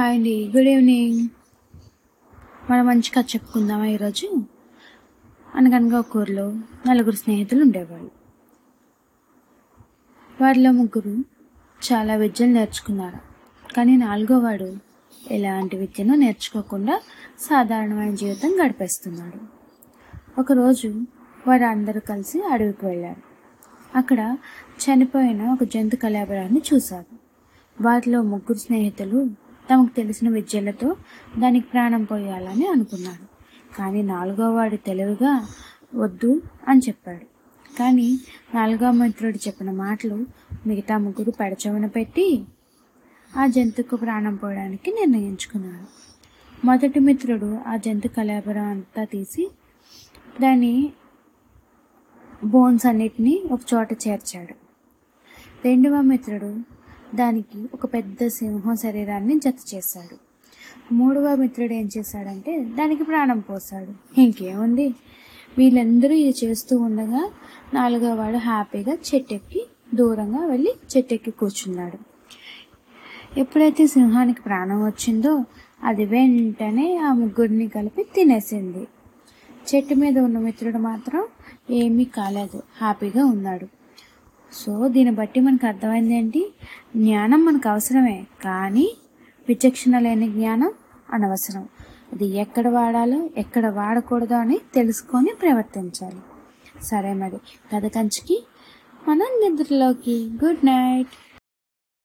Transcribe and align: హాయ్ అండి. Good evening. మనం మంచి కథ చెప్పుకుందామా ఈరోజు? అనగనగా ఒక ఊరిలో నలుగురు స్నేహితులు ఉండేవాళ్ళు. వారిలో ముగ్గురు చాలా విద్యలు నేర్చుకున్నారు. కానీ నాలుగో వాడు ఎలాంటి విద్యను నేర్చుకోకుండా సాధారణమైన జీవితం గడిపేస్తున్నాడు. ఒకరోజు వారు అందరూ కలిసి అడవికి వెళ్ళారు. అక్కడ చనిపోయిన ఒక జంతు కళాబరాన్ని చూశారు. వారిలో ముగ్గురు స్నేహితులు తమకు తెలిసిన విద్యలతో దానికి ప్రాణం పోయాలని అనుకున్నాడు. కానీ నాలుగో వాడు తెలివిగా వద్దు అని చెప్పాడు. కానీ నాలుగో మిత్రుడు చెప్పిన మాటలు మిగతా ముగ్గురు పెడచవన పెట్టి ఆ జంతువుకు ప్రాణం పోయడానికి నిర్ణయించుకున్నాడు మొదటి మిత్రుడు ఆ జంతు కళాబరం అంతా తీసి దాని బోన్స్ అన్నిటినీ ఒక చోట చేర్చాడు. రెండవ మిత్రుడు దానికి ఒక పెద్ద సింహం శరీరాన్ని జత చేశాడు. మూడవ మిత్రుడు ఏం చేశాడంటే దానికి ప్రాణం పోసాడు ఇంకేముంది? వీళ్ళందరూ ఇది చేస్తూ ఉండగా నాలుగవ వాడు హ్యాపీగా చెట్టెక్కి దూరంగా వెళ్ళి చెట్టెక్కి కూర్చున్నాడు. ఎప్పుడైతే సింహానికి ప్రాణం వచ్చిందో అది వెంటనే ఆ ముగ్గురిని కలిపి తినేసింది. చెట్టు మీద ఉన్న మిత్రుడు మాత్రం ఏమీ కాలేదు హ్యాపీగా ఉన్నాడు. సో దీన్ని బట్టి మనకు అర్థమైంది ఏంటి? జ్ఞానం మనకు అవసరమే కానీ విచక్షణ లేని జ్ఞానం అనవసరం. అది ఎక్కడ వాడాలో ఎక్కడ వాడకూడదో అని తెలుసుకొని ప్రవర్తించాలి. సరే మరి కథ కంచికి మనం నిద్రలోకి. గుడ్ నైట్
హాయ్ 0.00 0.16
అండి. 0.16 0.52
Good 0.56 0.68
evening. 0.68 1.28
మనం 2.70 2.86
మంచి 2.86 3.10
కథ 3.10 3.24
చెప్పుకుందామా 3.24 3.86
ఈరోజు? 3.86 4.42
అనగనగా 5.54 5.98
ఒక 5.98 6.16
ఊరిలో 6.16 6.54
నలుగురు 6.88 7.14
స్నేహితులు 7.14 7.62
ఉండేవాళ్ళు. 7.62 8.10
వారిలో 10.40 10.72
ముగ్గురు 10.72 11.24
చాలా 11.92 12.14
విద్యలు 12.14 12.50
నేర్చుకున్నారు. 12.50 13.18
కానీ 13.74 13.96
నాలుగో 13.96 14.38
వాడు 14.38 14.76
ఎలాంటి 15.30 15.76
విద్యను 15.76 16.14
నేర్చుకోకుండా 16.14 17.00
సాధారణమైన 17.40 18.14
జీవితం 18.14 18.64
గడిపేస్తున్నాడు. 18.64 19.40
ఒకరోజు 20.40 21.02
వారు 21.46 21.64
అందరూ 21.64 22.00
కలిసి 22.00 22.42
అడవికి 22.42 22.86
వెళ్ళారు. 22.86 23.22
అక్కడ 23.98 24.36
చనిపోయిన 24.80 25.48
ఒక 25.48 25.64
జంతు 25.64 25.96
కళాబరాన్ని 25.96 26.62
చూశారు. 26.74 27.16
వారిలో 27.82 28.22
ముగ్గురు 28.22 28.58
స్నేహితులు 28.58 29.49
తమకు 29.70 29.96
తెలిసిన 29.96 30.28
విద్యలతో 30.28 30.96
దానికి 31.38 31.66
ప్రాణం 31.66 32.04
పోయాలని 32.04 32.66
అనుకున్నాడు. 32.66 33.26
కానీ 33.76 34.02
నాలుగో 34.02 34.54
వాడు 34.54 34.76
తెలివిగా 34.76 35.46
వద్దు 35.94 36.42
అని 36.68 36.80
చెప్పాడు. 36.88 37.26
కానీ 37.78 38.18
నాలుగో 38.54 38.90
మిత్రుడు 38.90 39.36
చెప్పిన 39.36 39.70
మాటలు 39.70 40.26
మిగతా 40.66 40.98
ముగ్గురు 40.98 41.30
పెడచవన 41.30 41.86
పెట్టి 41.86 42.44
ఆ 43.36 43.46
జంతువుకు 43.46 43.96
ప్రాణం 43.96 44.36
పోయడానికి 44.36 44.90
నిర్ణయించుకున్నాడు 44.90 45.86
మొదటి 46.66 47.00
మిత్రుడు 47.00 47.58
ఆ 47.66 47.76
జంతు 47.76 48.08
కళాబరం 48.08 48.64
అంతా 48.64 49.04
తీసి 49.04 49.50
దాని 50.40 50.92
బోన్స్ 52.44 52.86
అన్నిటినీ 52.86 53.42
ఒక 53.52 53.60
చోట 53.74 53.92
చేర్చాడు. 53.92 54.54
రెండవ 55.64 56.00
మిత్రుడు 56.00 56.79
దానికి 57.14 57.68
ఒక 57.74 57.94
పెద్ద 57.94 58.26
సింహం 58.26 58.76
శరీరాన్ని 58.76 59.38
జత 59.38 59.54
చేశాడు. 59.74 60.16
మూడవ 60.94 61.34
మిత్రుడు 61.34 61.72
ఏం 61.72 61.88
చేశాడంటే 61.98 62.64
దానికి 62.64 63.04
ప్రాణం 63.04 63.38
పోసాడు 63.38 64.20
ఇంకేముంది? 64.20 64.94
వీళ్ళందరూ 65.58 66.12
ఇది 66.12 66.46
చేస్తూ 66.46 66.76
ఉండగా 66.76 67.30
నాలుగవ 67.74 68.14
వాడు 68.14 68.36
హ్యాపీగా 68.36 68.92
చెట్టెక్కి 68.92 69.66
దూరంగా 69.94 70.46
వెళ్ళి 70.46 70.74
చెట్టెక్కి 70.96 71.30
కూర్చున్నాడు. 71.30 71.98
ఎప్పుడైతే 73.40 73.86
సింహానికి 73.86 74.42
ప్రాణం 74.42 74.84
వచ్చిందో 74.84 75.44
అది 75.84 76.04
వెంటనే 76.04 76.96
ఆ 76.96 77.12
ముగ్గురిని 77.12 77.68
కలిపి 77.68 78.02
తినేసింది. 78.02 78.86
చెట్టు 79.74 79.94
మీద 79.94 80.18
ఉన్న 80.18 80.38
మిత్రుడు 80.38 80.78
మాత్రం 80.78 81.24
ఏమీ 81.70 82.04
కాలేదు 82.04 82.62
హ్యాపీగా 82.80 83.24
ఉన్నాడు. 83.24 83.79
సో 84.52 84.88
దీన్ని 84.88 85.14
బట్టి 85.14 85.40
మనకు 85.40 85.66
అర్థమైంది 85.66 86.14
ఏంటి? 86.14 86.52
జ్ఞానం 86.96 87.44
మనకు 87.44 87.68
అవసరమే 87.68 88.26
కానీ 88.44 88.96
విచక్షణ 89.48 89.98
లేని 89.98 90.28
జ్ఞానం 90.28 90.72
అనవసరం. 91.12 91.68
అది 92.12 92.26
ఎక్కడ 92.26 92.68
వాడాలో 92.68 93.30
ఎక్కడ 93.36 93.66
వాడకూడదో 93.66 94.36
అని 94.36 94.60
తెలుసుకొని 94.74 95.30
ప్రవర్తించాలి. 95.42 96.20
సరే 96.84 97.12
మరి 97.12 97.38
కథ 97.74 97.86
కంచికి 97.86 98.46
మనం 99.08 99.50
నిద్రలోకి. 99.50 100.30
గుడ్ 100.44 100.66
నైట్ 100.66 101.08